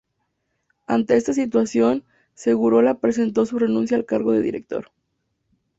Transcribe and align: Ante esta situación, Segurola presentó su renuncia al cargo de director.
Ante 0.87 1.15
esta 1.15 1.31
situación, 1.31 2.03
Segurola 2.33 2.95
presentó 2.95 3.45
su 3.45 3.59
renuncia 3.59 3.95
al 3.95 4.07
cargo 4.07 4.31
de 4.31 4.41
director. 4.41 4.91